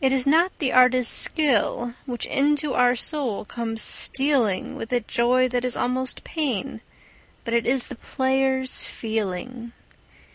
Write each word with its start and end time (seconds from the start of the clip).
It 0.00 0.10
is 0.10 0.26
not 0.26 0.58
the 0.58 0.72
artist's 0.72 1.12
skill 1.20 1.92
which 2.06 2.24
into 2.24 2.72
our 2.72 2.96
soul 2.96 3.44
comes 3.44 3.82
stealing 3.82 4.74
With 4.74 4.90
a 4.90 5.00
joy 5.00 5.48
that 5.48 5.66
is 5.66 5.76
almost 5.76 6.24
pain, 6.24 6.80
but 7.44 7.52
it 7.52 7.66
is 7.66 7.88
the 7.88 7.96
player's 7.96 8.82
feeling. 8.84 9.72